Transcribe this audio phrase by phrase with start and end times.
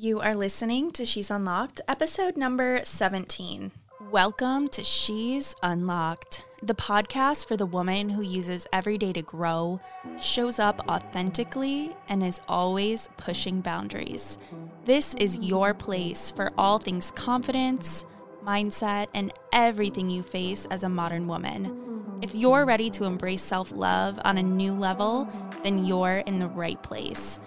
[0.00, 3.72] You are listening to She's Unlocked, episode number 17.
[4.12, 9.80] Welcome to She's Unlocked, the podcast for the woman who uses every day to grow,
[10.20, 14.38] shows up authentically, and is always pushing boundaries.
[14.84, 18.04] This is your place for all things confidence,
[18.44, 22.20] mindset, and everything you face as a modern woman.
[22.22, 25.28] If you're ready to embrace self love on a new level,
[25.64, 27.40] then you're in the right place.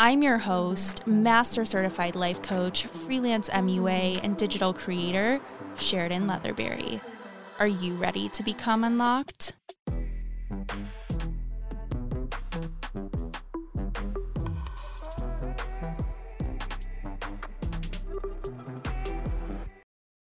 [0.00, 5.40] I'm your host, Master Certified Life Coach, freelance MUA, and digital creator,
[5.76, 7.00] Sheridan Leatherberry.
[7.58, 9.54] Are you ready to become unlocked?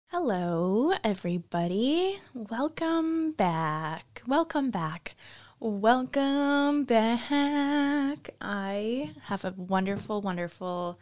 [0.09, 2.19] Hello, everybody.
[2.35, 4.23] Welcome back.
[4.27, 5.15] Welcome back.
[5.63, 8.31] Welcome back.
[8.41, 10.99] I have a wonderful, wonderful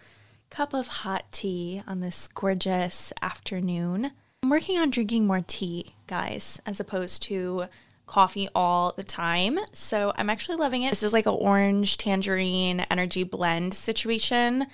[0.51, 4.11] cup of hot tea on this gorgeous afternoon.
[4.43, 7.67] I'm working on drinking more tea, guys, as opposed to
[8.09, 9.61] coffee all the time.
[9.73, 10.91] So I'm actually loving it.
[10.91, 14.67] This is like an orange tangerine energy blend situation.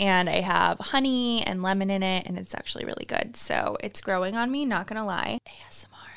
[0.00, 3.36] And I have honey and lemon in it, and it's actually really good.
[3.36, 5.40] So it's growing on me, not gonna lie.
[5.46, 6.15] ASMR.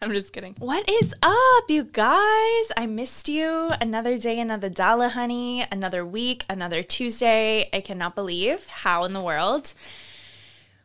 [0.02, 0.54] I'm just kidding.
[0.58, 2.72] What is up, you guys?
[2.74, 3.68] I missed you.
[3.82, 5.66] Another day, another dollar, honey.
[5.70, 7.68] Another week, another Tuesday.
[7.70, 9.74] I cannot believe how in the world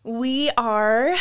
[0.04, 1.16] we are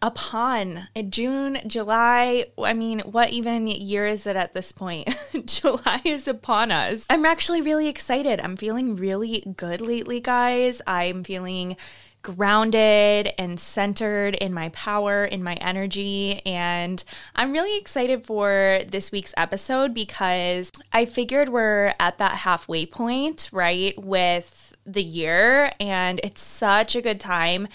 [0.00, 2.46] upon June, July.
[2.56, 5.08] I mean, what even year is it at this point?
[5.44, 7.04] July is upon us.
[7.10, 8.40] I'm actually really excited.
[8.40, 10.80] I'm feeling really good lately, guys.
[10.86, 11.76] I'm feeling
[12.24, 16.40] grounded and centered in my power, in my energy.
[16.44, 17.04] And
[17.36, 23.48] I'm really excited for this week's episode because I figured we're at that halfway point,
[23.52, 25.70] right, with the year.
[25.78, 27.68] And it's such a good time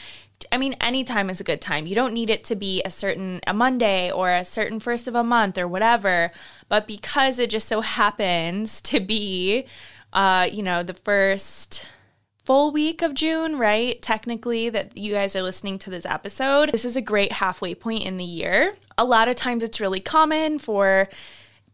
[0.52, 1.86] I mean, any time is a good time.
[1.86, 5.16] You don't need it to be a certain a Monday or a certain first of
[5.16, 6.32] a month or whatever.
[6.70, 9.66] But because it just so happens to be,
[10.14, 11.86] uh, you know, the first
[12.50, 14.02] full week of June, right?
[14.02, 16.72] Technically, that you guys are listening to this episode.
[16.72, 18.76] This is a great halfway point in the year.
[18.98, 21.10] A lot of times it's really common for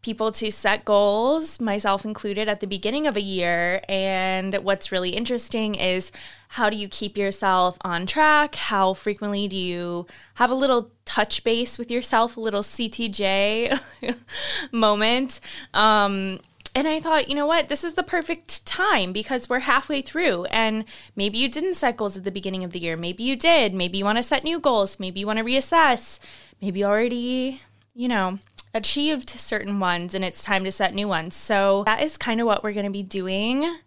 [0.01, 3.83] people to set goals, myself included, at the beginning of a year.
[3.87, 6.11] And what's really interesting is
[6.49, 8.55] how do you keep yourself on track?
[8.55, 13.79] How frequently do you have a little touch base with yourself, a little CTJ
[14.73, 15.39] moment?
[15.73, 16.41] Um,
[16.75, 17.69] and I thought, you know what?
[17.69, 20.43] This is the perfect time because we're halfway through.
[20.45, 20.83] And
[21.15, 22.97] maybe you didn't set goals at the beginning of the year.
[22.97, 23.73] Maybe you did.
[23.73, 24.99] Maybe you want to set new goals.
[24.99, 26.19] Maybe you want to reassess.
[26.61, 27.61] Maybe you already,
[27.93, 28.39] you know,
[28.73, 31.33] achieved certain ones and it's time to set new ones.
[31.33, 33.77] So that is kind of what we're going to be doing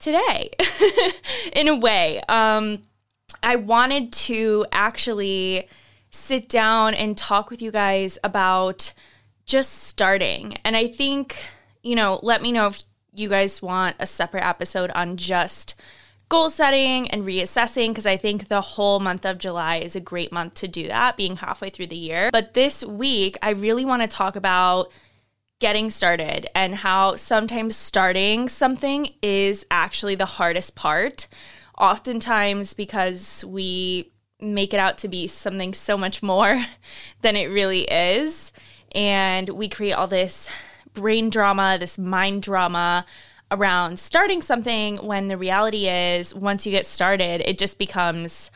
[0.00, 0.50] today
[1.52, 2.20] in a way.
[2.28, 2.82] Um,
[3.44, 5.68] I wanted to actually
[6.10, 8.92] sit down and talk with you guys about
[9.46, 10.54] just starting.
[10.64, 11.36] And I think
[11.82, 12.82] you know, let me know if
[13.14, 15.74] you guys want a separate episode on just
[16.28, 20.32] goal setting and reassessing because I think the whole month of July is a great
[20.32, 22.30] month to do that, being halfway through the year.
[22.32, 24.90] But this week, I really want to talk about
[25.60, 31.28] getting started and how sometimes starting something is actually the hardest part.
[31.76, 34.10] Oftentimes, because we
[34.40, 36.64] make it out to be something so much more
[37.20, 38.52] than it really is.
[38.94, 40.48] And we create all this
[40.94, 43.06] brain drama, this mind drama
[43.50, 48.50] around starting something when the reality is once you get started, it just becomes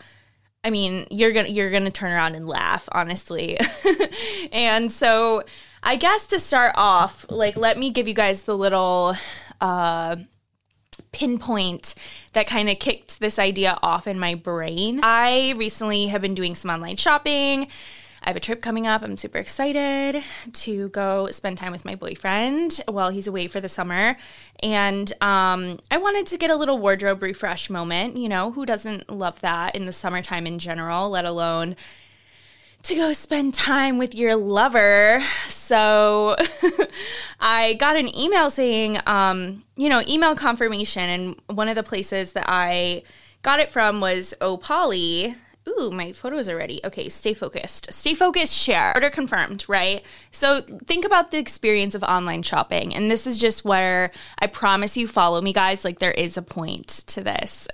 [0.64, 3.56] I mean, you're going to you're going to turn around and laugh, honestly.
[4.52, 5.44] and so
[5.80, 9.14] I guess to start off, like let me give you guys the little
[9.60, 10.16] uh
[11.12, 11.94] pinpoint
[12.32, 15.00] that kind of kicked this idea off in my brain.
[15.02, 17.68] I recently have been doing some online shopping
[18.26, 19.02] I have a trip coming up.
[19.02, 20.20] I'm super excited
[20.52, 24.16] to go spend time with my boyfriend while he's away for the summer.
[24.64, 28.16] And um, I wanted to get a little wardrobe refresh moment.
[28.16, 31.76] You know, who doesn't love that in the summertime in general, let alone
[32.82, 35.22] to go spend time with your lover.
[35.46, 36.34] So
[37.40, 41.08] I got an email saying, um, you know, email confirmation.
[41.08, 43.04] And one of the places that I
[43.42, 45.36] got it from was Opoly
[45.68, 46.80] ooh, my photos are ready.
[46.84, 47.92] Okay, stay focused.
[47.92, 48.92] Stay focused, share.
[48.94, 50.02] Order confirmed, right?
[50.30, 52.94] So think about the experience of online shopping.
[52.94, 55.84] And this is just where I promise you, follow me, guys.
[55.84, 57.68] Like, there is a point to this,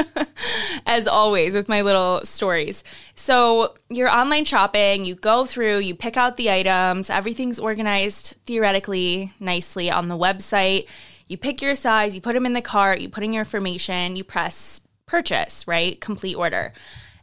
[0.86, 2.84] as always, with my little stories.
[3.14, 9.32] So you're online shopping, you go through, you pick out the items, everything's organized theoretically
[9.40, 10.86] nicely on the website
[11.28, 14.16] You pick your size, you put them in the cart, you put in your information,
[14.16, 16.00] you press purchase, right?
[16.00, 16.72] Complete order.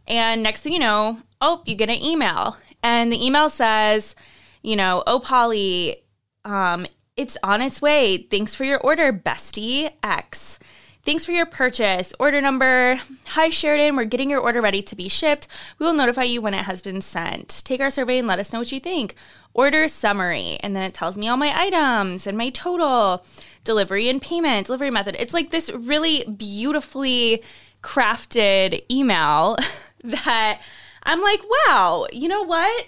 [0.07, 2.57] And next thing you know, oh, you get an email.
[2.83, 4.15] And the email says,
[4.61, 5.97] you know, oh, Polly,
[6.43, 6.85] um,
[7.17, 8.17] it's on its way.
[8.17, 10.59] Thanks for your order, bestie X.
[11.05, 12.13] Thanks for your purchase.
[12.19, 12.99] Order number.
[13.27, 13.95] Hi, Sheridan.
[13.95, 15.47] We're getting your order ready to be shipped.
[15.77, 17.61] We will notify you when it has been sent.
[17.63, 19.13] Take our survey and let us know what you think.
[19.53, 20.57] Order summary.
[20.61, 23.23] And then it tells me all my items and my total,
[23.63, 25.15] delivery and payment, delivery method.
[25.19, 27.43] It's like this really beautifully
[27.83, 29.57] crafted email
[30.11, 30.61] that
[31.03, 32.87] I'm like, wow, you know what?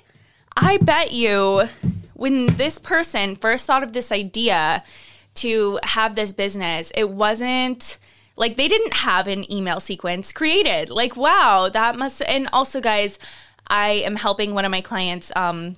[0.55, 1.69] I bet you
[2.13, 4.83] when this person first thought of this idea
[5.35, 7.97] to have this business, it wasn't
[8.35, 10.89] like they didn't have an email sequence created.
[10.89, 12.23] Like, wow, that must.
[12.23, 13.19] And also, guys,
[13.67, 15.31] I am helping one of my clients.
[15.35, 15.77] Um,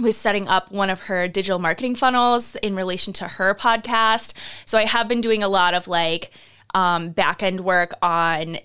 [0.00, 4.32] with setting up one of her digital marketing funnels in relation to her podcast.
[4.64, 6.30] So I have been doing a lot of like
[6.74, 8.56] um, back end work on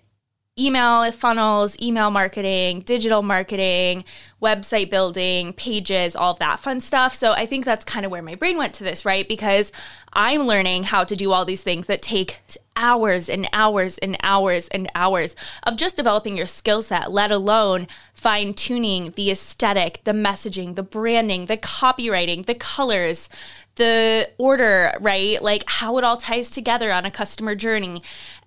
[0.60, 4.04] email funnels, email marketing, digital marketing,
[4.42, 7.14] website building, pages, all of that fun stuff.
[7.14, 9.28] So I think that's kind of where my brain went to this, right?
[9.28, 9.72] Because
[10.14, 12.42] I'm learning how to do all these things that take
[12.76, 17.88] hours and hours and hours and hours of just developing your skill set, let alone
[18.14, 23.30] fine tuning the aesthetic, the messaging, the branding, the copywriting, the colors,
[23.76, 25.42] the order, right?
[25.42, 28.02] Like how it all ties together on a customer journey.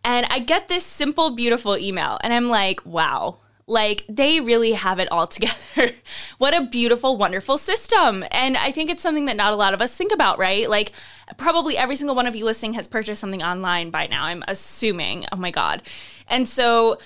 [0.05, 3.39] And I get this simple, beautiful email, and I'm like, wow,
[3.71, 5.93] like they really have it all together.
[6.39, 8.25] what a beautiful, wonderful system.
[8.33, 10.69] And I think it's something that not a lot of us think about, right?
[10.69, 10.93] Like
[11.37, 15.25] probably every single one of you listening has purchased something online by now, I'm assuming.
[15.33, 15.83] Oh my God.
[16.27, 16.99] And so,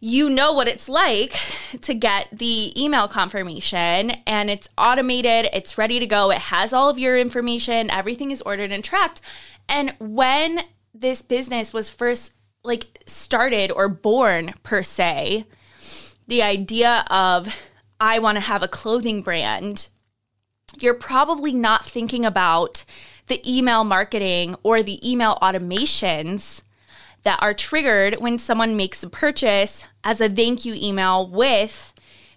[0.00, 1.34] you know what it's like
[1.80, 6.88] to get the email confirmation and it's automated, it's ready to go, it has all
[6.88, 9.20] of your information, everything is ordered and tracked.
[9.68, 10.60] And when
[11.00, 12.32] this business was first
[12.64, 15.46] like started or born per se,
[16.26, 17.54] the idea of
[18.00, 19.88] I want to have a clothing brand,
[20.78, 22.84] you're probably not thinking about
[23.28, 26.62] the email marketing or the email automations
[27.22, 31.94] that are triggered when someone makes a purchase as a thank you email with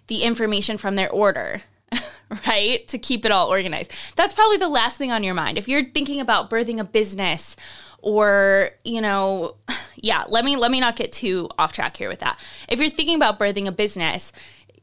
[0.08, 1.62] the information from their order.
[2.46, 2.88] right?
[2.88, 3.92] To keep it all organized.
[4.16, 5.58] That's probably the last thing on your mind.
[5.58, 7.56] If you're thinking about birthing a business
[8.02, 9.56] or, you know,
[9.96, 12.38] yeah, let me let me not get too off track here with that.
[12.68, 14.32] If you're thinking about birthing a business,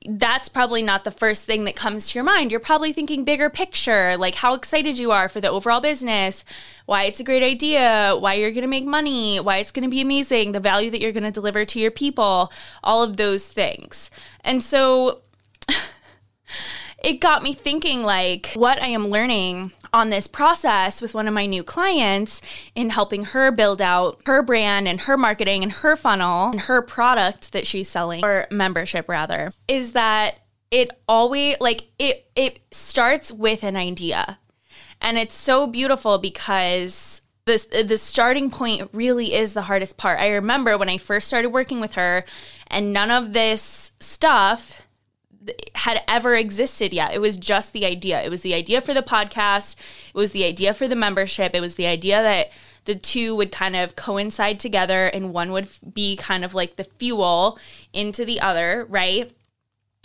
[0.08, 2.52] that's probably not the first thing that comes to your mind.
[2.52, 6.46] You're probably thinking bigger picture, like how excited you are for the overall business,
[6.86, 9.90] why it's a great idea, why you're going to make money, why it's going to
[9.90, 12.52] be amazing, the value that you're going to deliver to your people,
[12.82, 14.10] all of those things.
[14.42, 15.20] And so
[17.04, 21.34] it got me thinking like what I am learning on this process with one of
[21.34, 22.42] my new clients
[22.76, 26.82] in helping her build out her brand and her marketing and her funnel and her
[26.82, 30.40] product that she's selling or membership rather is that
[30.72, 34.40] it always like it it starts with an idea.
[35.02, 40.20] And it's so beautiful because this the starting point really is the hardest part.
[40.20, 42.24] I remember when i first started working with her
[42.68, 44.82] and none of this stuff
[45.76, 47.14] had ever existed yet.
[47.14, 48.22] It was just the idea.
[48.22, 49.76] It was the idea for the podcast.
[50.10, 51.56] It was the idea for the membership.
[51.56, 52.52] It was the idea that
[52.86, 56.84] the two would kind of coincide together and one would be kind of like the
[56.84, 57.58] fuel
[57.94, 59.32] into the other, right?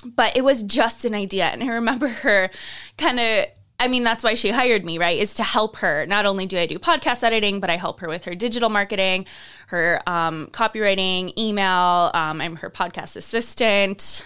[0.04, 1.46] But it was just an idea.
[1.46, 2.50] And I remember her
[2.96, 3.46] kind of
[3.80, 5.18] I mean, that's why she hired me, right?
[5.18, 6.06] Is to help her.
[6.06, 9.26] Not only do I do podcast editing, but I help her with her digital marketing,
[9.66, 12.12] her um, copywriting, email.
[12.14, 14.24] Um, I'm her podcast assistant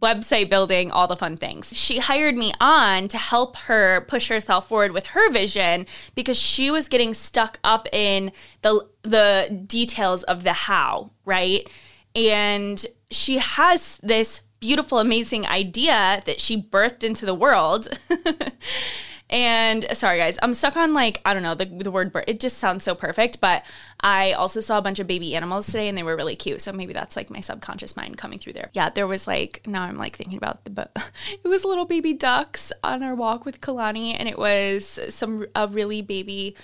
[0.00, 1.72] website building, all the fun things.
[1.74, 6.70] She hired me on to help her push herself forward with her vision because she
[6.70, 11.68] was getting stuck up in the the details of the how, right?
[12.14, 17.88] And she has this beautiful amazing idea that she birthed into the world.
[19.30, 22.12] And sorry, guys, I'm stuck on like, I don't know, the, the word.
[22.26, 23.40] It just sounds so perfect.
[23.40, 23.62] But
[24.00, 26.62] I also saw a bunch of baby animals today and they were really cute.
[26.62, 28.70] So maybe that's like my subconscious mind coming through there.
[28.72, 30.96] Yeah, there was like, now I'm like thinking about the, but
[31.44, 34.16] it was little baby ducks on our walk with Kalani.
[34.18, 36.56] And it was some, a really baby,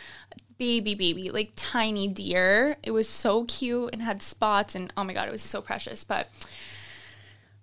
[0.56, 2.78] baby, baby, like tiny deer.
[2.82, 4.74] It was so cute and had spots.
[4.74, 6.02] And oh my God, it was so precious.
[6.02, 6.30] But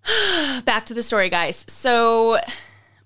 [0.64, 1.66] back to the story, guys.
[1.68, 2.38] So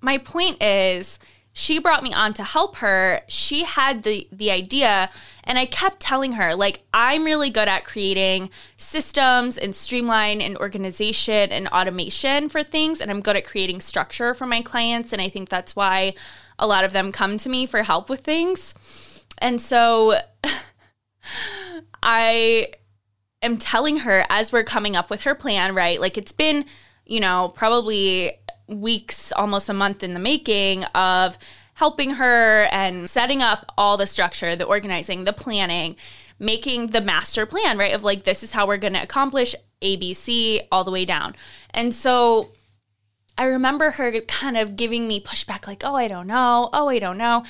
[0.02, 1.20] my point is,
[1.58, 5.10] she brought me on to help her she had the the idea
[5.46, 10.58] and i kept telling her like i'm really good at creating systems and streamline and
[10.58, 15.22] organization and automation for things and i'm good at creating structure for my clients and
[15.22, 16.14] i think that's why
[16.60, 18.76] a lot of them come to me for help with things
[19.40, 20.18] And so
[22.04, 22.68] I
[23.42, 26.00] am telling her as we're coming up with her plan, right?
[26.00, 26.66] Like it's been,
[27.06, 28.32] you know, probably
[28.68, 31.38] weeks, almost a month in the making of
[31.76, 35.96] helping her and setting up all the structure, the organizing, the planning,
[36.40, 37.94] making the master plan, right?
[37.94, 41.36] Of like, this is how we're going to accomplish ABC all the way down.
[41.72, 42.52] And so
[43.38, 46.70] I remember her kind of giving me pushback, like, oh, I don't know.
[46.72, 47.44] Oh, I don't know.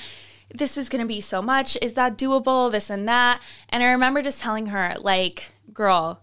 [0.52, 1.78] This is going to be so much.
[1.80, 2.70] Is that doable?
[2.70, 3.40] This and that.
[3.68, 6.22] And I remember just telling her, like, girl,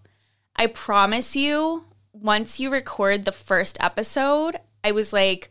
[0.55, 5.49] I promise you, once you record the first episode, I was like,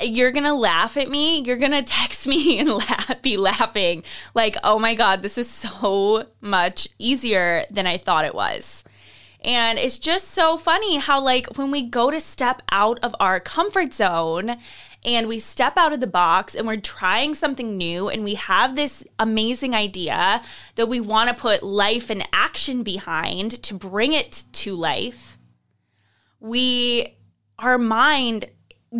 [0.00, 1.42] you're gonna laugh at me.
[1.42, 4.04] You're gonna text me and laugh, be laughing,
[4.34, 8.84] like, oh my God, this is so much easier than I thought it was.
[9.44, 13.40] And it's just so funny how, like, when we go to step out of our
[13.40, 14.56] comfort zone
[15.04, 18.76] and we step out of the box and we're trying something new and we have
[18.76, 20.42] this amazing idea
[20.76, 25.38] that we want to put life and action behind to bring it to life,
[26.38, 27.16] we,
[27.62, 28.46] our mind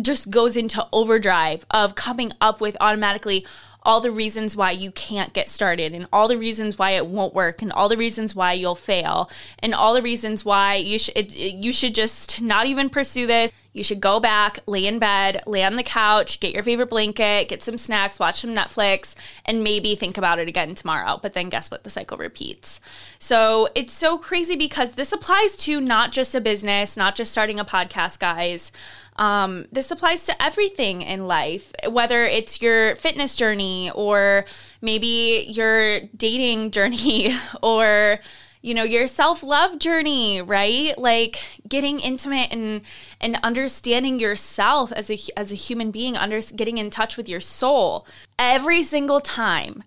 [0.01, 3.45] just goes into overdrive of coming up with automatically
[3.83, 7.33] all the reasons why you can't get started and all the reasons why it won't
[7.33, 9.29] work and all the reasons why you'll fail
[9.59, 13.83] and all the reasons why you should you should just not even pursue this you
[13.83, 17.63] should go back, lay in bed, lay on the couch, get your favorite blanket, get
[17.63, 19.15] some snacks, watch some Netflix,
[19.45, 21.19] and maybe think about it again tomorrow.
[21.21, 21.83] But then guess what?
[21.83, 22.79] The cycle repeats.
[23.17, 27.59] So it's so crazy because this applies to not just a business, not just starting
[27.59, 28.71] a podcast, guys.
[29.17, 34.45] Um, this applies to everything in life, whether it's your fitness journey or
[34.81, 38.19] maybe your dating journey or
[38.63, 41.37] you know your self-love journey right like
[41.69, 42.81] getting intimate and
[43.21, 47.41] and understanding yourself as a as a human being under getting in touch with your
[47.41, 48.07] soul
[48.39, 49.83] every single time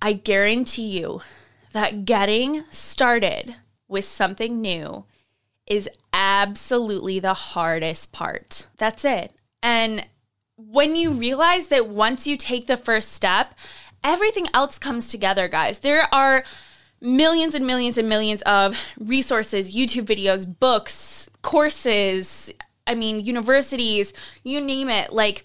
[0.00, 1.20] i guarantee you
[1.72, 3.56] that getting started
[3.88, 5.04] with something new
[5.66, 8.68] is absolutely the hardest part.
[8.78, 9.32] That's it.
[9.62, 10.06] And
[10.56, 13.54] when you realize that once you take the first step,
[14.02, 15.80] everything else comes together, guys.
[15.80, 16.44] There are
[17.00, 22.52] millions and millions and millions of resources, YouTube videos, books, courses,
[22.86, 24.12] I mean, universities,
[24.44, 25.12] you name it.
[25.12, 25.44] Like,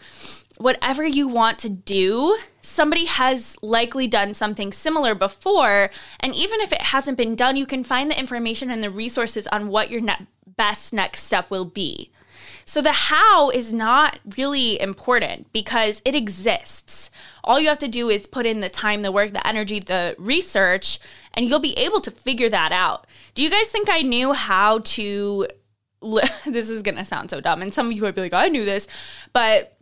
[0.57, 5.89] whatever you want to do, somebody has likely done something similar before.
[6.19, 9.47] And even if it hasn't been done, you can find the information and the resources
[9.47, 12.11] on what your ne- best next step will be.
[12.65, 17.11] So the how is not really important because it exists.
[17.43, 20.15] All you have to do is put in the time, the work, the energy, the
[20.17, 20.99] research,
[21.33, 23.07] and you'll be able to figure that out.
[23.33, 25.47] Do you guys think I knew how to?
[26.03, 28.47] Li- this is gonna sound so dumb, and some of you might be like, "I
[28.47, 28.87] knew this,"
[29.33, 29.77] but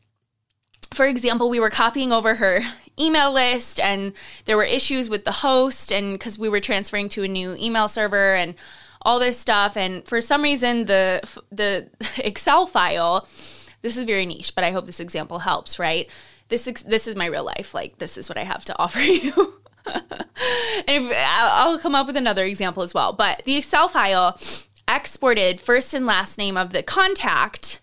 [0.94, 2.62] for example, we were copying over her
[3.00, 4.14] email list and
[4.46, 7.88] there were issues with the host and because we were transferring to a new email
[7.88, 8.56] server and
[9.02, 9.78] all this stuff.
[9.78, 13.28] And for some reason the the excel file
[13.82, 16.10] this is very niche but i hope this example helps right?
[16.50, 17.74] This this is my real life.
[17.74, 19.56] Like this is what i have to offer you.
[20.88, 23.14] And i'll come up with another example as well.
[23.14, 24.38] But the excel file
[24.88, 27.80] exported first and last name of the contact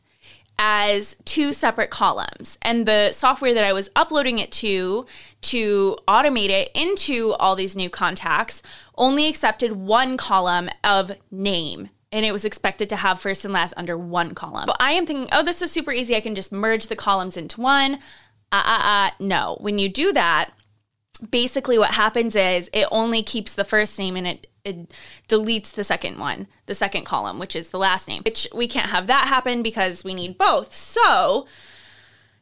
[0.58, 2.58] as two separate columns.
[2.62, 5.06] And the software that I was uploading it to
[5.42, 8.62] to automate it into all these new contacts
[8.96, 11.90] only accepted one column of name.
[12.12, 14.64] And it was expected to have first and last under one column.
[14.66, 16.16] But I am thinking, oh, this is super easy.
[16.16, 17.94] I can just merge the columns into one.
[18.52, 19.10] Uh, uh, uh.
[19.18, 19.58] No.
[19.60, 20.50] When you do that,
[21.30, 24.92] basically what happens is it only keeps the first name and it, it
[25.28, 28.90] deletes the second one, the second column, which is the last name, which we can't
[28.90, 30.74] have that happen because we need both.
[30.74, 31.46] So,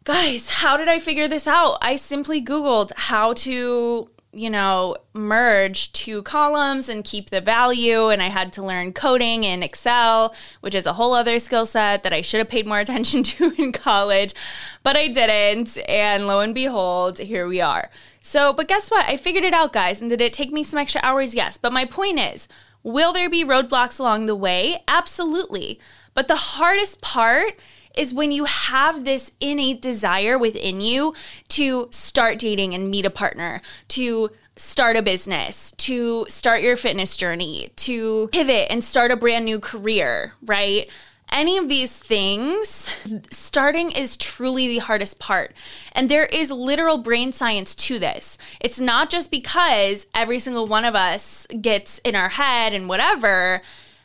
[0.04, 1.78] guys, how did I figure this out?
[1.82, 8.08] I simply Googled how to, you know, merge two columns and keep the value.
[8.08, 12.02] And I had to learn coding in Excel, which is a whole other skill set
[12.02, 14.34] that I should have paid more attention to in college,
[14.82, 15.78] but I didn't.
[15.88, 17.90] And lo and behold, here we are.
[18.20, 19.08] So, but guess what?
[19.08, 20.00] I figured it out, guys.
[20.00, 21.34] And did it take me some extra hours?
[21.34, 21.58] Yes.
[21.58, 22.48] But my point is,
[22.82, 24.82] will there be roadblocks along the way?
[24.88, 25.78] Absolutely.
[26.14, 27.58] But the hardest part
[27.96, 31.14] is when you have this innate desire within you
[31.48, 37.16] to start dating and meet a partner, to start a business, to start your fitness
[37.16, 40.88] journey, to pivot and start a brand new career, right?
[41.34, 42.90] any of these things,
[43.30, 45.52] starting is truly the hardest part.
[45.92, 48.38] And there is literal brain science to this.
[48.60, 53.62] It's not just because every single one of us gets in our head and whatever,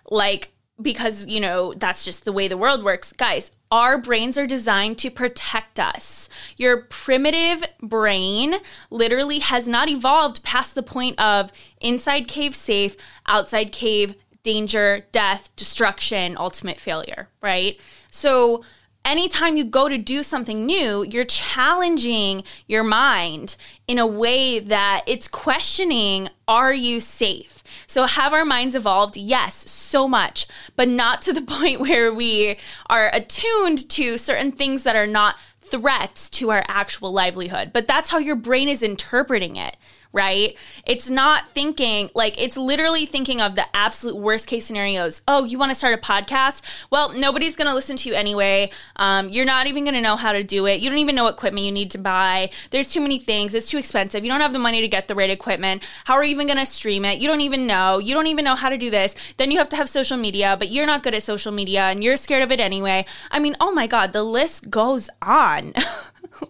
[0.10, 3.14] like, because, you know, that's just the way the world works.
[3.14, 6.28] Guys, Our brains are designed to protect us.
[6.58, 8.56] Your primitive brain
[8.90, 12.96] literally has not evolved past the point of inside cave safe,
[13.28, 17.80] outside cave danger, death, destruction, ultimate failure, right?
[18.10, 18.64] So,
[19.06, 23.56] anytime you go to do something new, you're challenging your mind
[23.88, 27.64] in a way that it's questioning, are you safe?
[27.88, 29.18] So, have our minds evolved?
[29.18, 32.58] Yes, so much, but not to the point where we
[32.90, 37.72] are attuned to certain things that are not threats to our actual livelihood.
[37.74, 39.76] But that's how your brain is interpreting it
[40.12, 40.56] right?
[40.86, 45.22] It's not thinking like it's literally thinking of the absolute worst case scenarios.
[45.28, 46.64] Oh, you want to start a podcast?
[46.90, 48.72] Well, nobody's going to listen to you anyway.
[48.96, 50.80] Um, you're not even going to know how to do it.
[50.80, 52.50] You don't even know what equipment you need to buy.
[52.72, 53.54] There's too many things.
[53.54, 54.24] It's too expensive.
[54.24, 55.84] You don't have the money to get the right equipment.
[56.06, 57.20] How are you even going to stream it?
[57.20, 58.00] You don't even know.
[58.00, 59.16] You don't even know how to do this.
[59.38, 62.04] Then you have to have social media, but you're not good at social media and
[62.04, 63.06] you're scared of it anyway.
[63.30, 65.74] I mean, oh my God, the list goes on.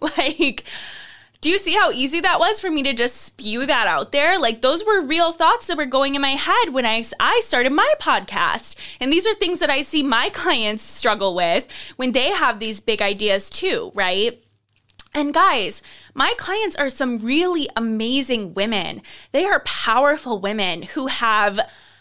[0.16, 0.64] like,
[1.40, 4.38] do you see how easy that was for me to just spew that out there?
[4.38, 7.72] Like those were real thoughts that were going in my head when I I started
[7.72, 8.76] my podcast.
[9.00, 11.66] And these are things that I see my clients struggle with
[11.96, 14.42] when they have these big ideas too, right?
[15.14, 15.82] And guys,
[16.14, 19.02] my clients are some really amazing women.
[19.32, 21.58] They are powerful women who have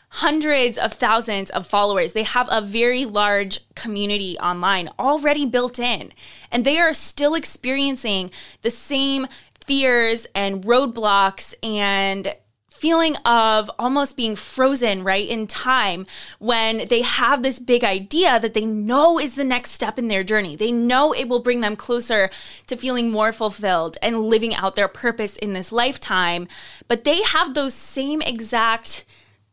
[0.09, 2.13] hundreds of thousands of followers.
[2.13, 6.11] They have a very large community online already built in,
[6.51, 9.27] and they are still experiencing the same
[9.65, 12.33] fears and roadblocks and
[12.79, 16.07] feeling of almost being frozen right in time
[16.39, 20.23] when they have this big idea that they know is the next step in their
[20.23, 20.55] journey.
[20.55, 22.29] They know it will bring them closer
[22.67, 26.47] to feeling more fulfilled and living out their purpose in this lifetime.
[26.87, 29.03] But they have those same exact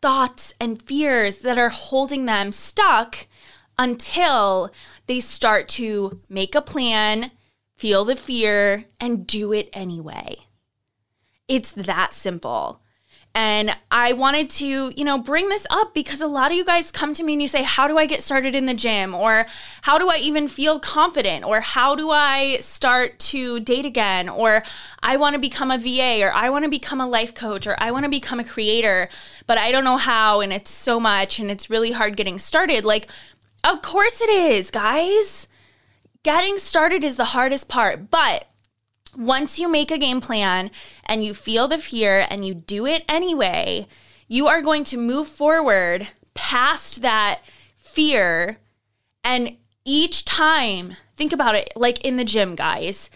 [0.07, 3.27] thoughts and fears that are holding them stuck
[3.77, 4.71] until
[5.09, 7.33] they start to make a plan,
[7.77, 10.37] feel the fear, and do it anyway.
[11.49, 12.81] It's that simple.
[13.37, 16.90] And I wanted to, you know, bring this up because a lot of you guys
[16.90, 19.14] come to me and you say, How do I get started in the gym?
[19.14, 19.44] Or
[19.83, 21.44] how do I even feel confident?
[21.44, 24.31] Or how do I start to date again?
[24.31, 24.62] Or
[25.03, 27.77] I want to become a VA, or I want to become a life coach, or
[27.79, 29.11] I want to become a creator,
[29.46, 30.40] but I don't know how.
[30.40, 32.87] And it's so much and it's really hard getting started.
[32.87, 33.07] Like,
[33.64, 35.46] of course it is, guys.
[36.22, 38.11] Getting started is the hardest part.
[38.11, 38.46] But
[39.16, 40.70] once you make a game plan
[41.05, 43.87] and you feel the fear and you do it anyway,
[44.29, 47.40] you are going to move forward past that
[47.76, 48.59] fear.
[49.24, 53.11] And each time, think about it like in the gym, guys.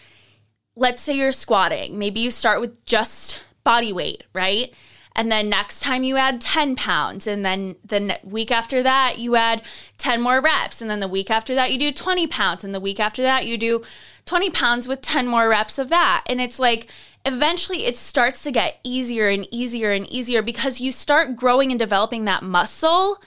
[0.76, 1.98] Let's say you're squatting.
[1.98, 4.72] Maybe you start with just body weight, right?
[5.16, 7.26] And then next time you add 10 pounds.
[7.26, 9.62] And then the week after that, you add
[9.98, 10.80] 10 more reps.
[10.80, 12.64] And then the week after that, you do 20 pounds.
[12.64, 13.82] And the week after that, you do
[14.26, 16.24] 20 pounds with 10 more reps of that.
[16.26, 16.88] And it's like,
[17.24, 21.78] eventually it starts to get easier and easier and easier because you start growing and
[21.78, 23.22] developing that muscle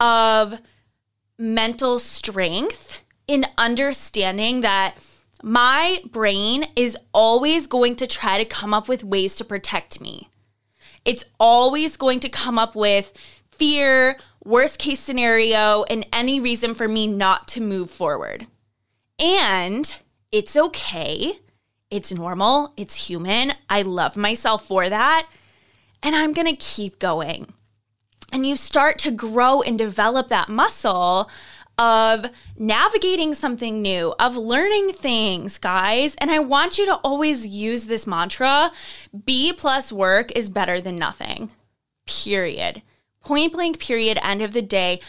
[0.00, 0.58] of
[1.38, 4.96] mental strength in understanding that
[5.42, 10.28] my brain is always going to try to come up with ways to protect me.
[11.04, 13.12] It's always going to come up with
[13.50, 18.46] fear, worst case scenario, and any reason for me not to move forward.
[19.18, 19.94] And
[20.32, 21.38] it's okay.
[21.90, 22.72] It's normal.
[22.76, 23.52] It's human.
[23.68, 25.28] I love myself for that.
[26.02, 27.52] And I'm going to keep going.
[28.32, 31.30] And you start to grow and develop that muscle
[31.78, 36.14] of navigating something new, of learning things, guys.
[36.16, 38.72] And I want you to always use this mantra
[39.24, 41.52] B plus work is better than nothing,
[42.06, 42.82] period.
[43.20, 45.00] Point blank, period, end of the day.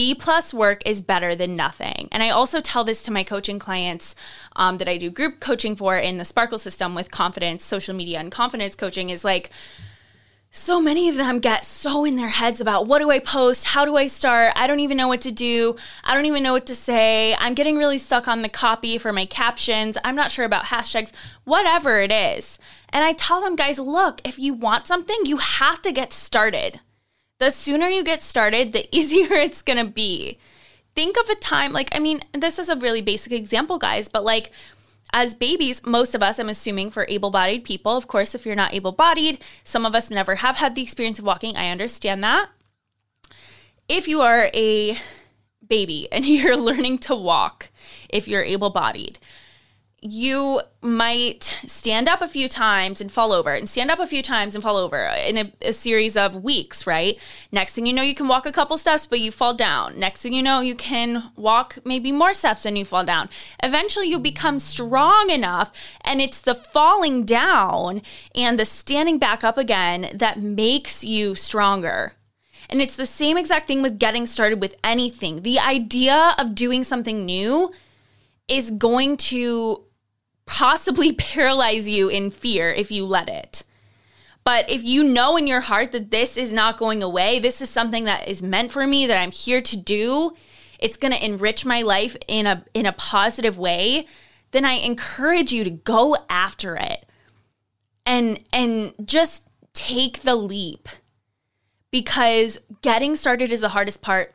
[0.00, 2.08] B plus work is better than nothing.
[2.10, 4.14] And I also tell this to my coaching clients
[4.56, 8.18] um, that I do group coaching for in the Sparkle system with confidence, social media,
[8.18, 9.50] and confidence coaching is like,
[10.50, 13.66] so many of them get so in their heads about what do I post?
[13.66, 14.54] How do I start?
[14.56, 15.76] I don't even know what to do.
[16.02, 17.34] I don't even know what to say.
[17.34, 19.98] I'm getting really stuck on the copy for my captions.
[20.02, 21.12] I'm not sure about hashtags,
[21.44, 22.58] whatever it is.
[22.88, 26.80] And I tell them, guys, look, if you want something, you have to get started.
[27.40, 30.38] The sooner you get started, the easier it's gonna be.
[30.94, 34.24] Think of a time, like, I mean, this is a really basic example, guys, but
[34.24, 34.52] like,
[35.12, 38.54] as babies, most of us, I'm assuming for able bodied people, of course, if you're
[38.54, 41.56] not able bodied, some of us never have had the experience of walking.
[41.56, 42.50] I understand that.
[43.88, 44.96] If you are a
[45.66, 47.70] baby and you're learning to walk,
[48.10, 49.18] if you're able bodied,
[50.02, 54.22] you might stand up a few times and fall over and stand up a few
[54.22, 57.18] times and fall over in a, a, series of weeks, right?
[57.52, 59.98] Next thing you know, you can walk a couple steps, but you fall down.
[59.98, 63.28] Next thing you know, you can walk maybe more steps and you fall down.
[63.62, 68.00] Eventually, you become strong enough, and it's the falling down
[68.34, 72.14] and the standing back up again that makes you stronger.
[72.70, 75.42] And it's the same exact thing with getting started with anything.
[75.42, 77.70] The idea of doing something new
[78.48, 79.84] is going to
[80.50, 83.62] possibly paralyze you in fear if you let it.
[84.42, 87.70] But if you know in your heart that this is not going away, this is
[87.70, 90.32] something that is meant for me that I'm here to do,
[90.78, 94.06] it's going to enrich my life in a in a positive way,
[94.50, 97.06] then I encourage you to go after it.
[98.06, 100.88] And and just take the leap.
[101.92, 104.34] Because getting started is the hardest part.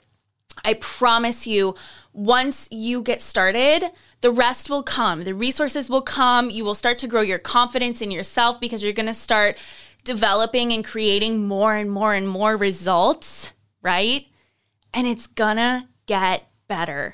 [0.64, 1.76] I promise you,
[2.14, 3.86] once you get started,
[4.26, 5.24] the rest will come.
[5.24, 6.50] The resources will come.
[6.50, 9.56] You will start to grow your confidence in yourself because you're going to start
[10.04, 13.52] developing and creating more and more and more results,
[13.84, 14.26] right?
[14.96, 17.14] And it's going to get better.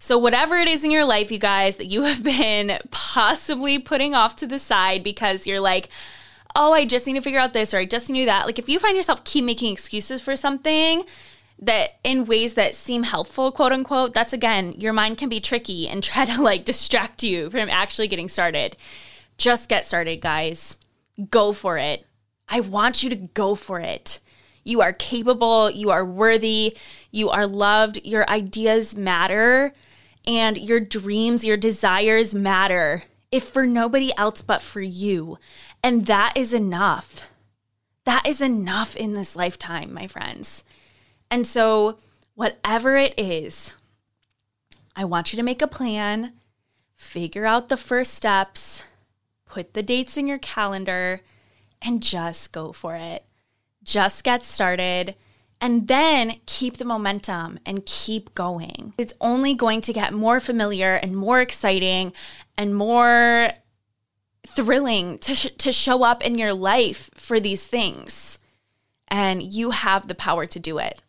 [0.00, 4.16] So, whatever it is in your life, you guys, that you have been possibly putting
[4.16, 5.88] off to the side because you're like,
[6.56, 8.46] oh, I just need to figure out this or I just need that.
[8.46, 11.04] Like, if you find yourself keep making excuses for something,
[11.58, 15.88] that in ways that seem helpful, quote unquote, that's again, your mind can be tricky
[15.88, 18.76] and try to like distract you from actually getting started.
[19.36, 20.76] Just get started, guys.
[21.30, 22.06] Go for it.
[22.48, 24.20] I want you to go for it.
[24.64, 26.76] You are capable, you are worthy,
[27.10, 29.74] you are loved, your ideas matter,
[30.26, 35.38] and your dreams, your desires matter, if for nobody else but for you.
[35.82, 37.24] And that is enough.
[38.04, 40.64] That is enough in this lifetime, my friends.
[41.34, 41.98] And so,
[42.36, 43.72] whatever it is,
[44.94, 46.34] I want you to make a plan,
[46.94, 48.84] figure out the first steps,
[49.44, 51.22] put the dates in your calendar,
[51.82, 53.26] and just go for it.
[53.82, 55.16] Just get started
[55.60, 58.94] and then keep the momentum and keep going.
[58.96, 62.12] It's only going to get more familiar and more exciting
[62.56, 63.48] and more
[64.46, 68.38] thrilling to, sh- to show up in your life for these things.
[69.08, 71.02] And you have the power to do it.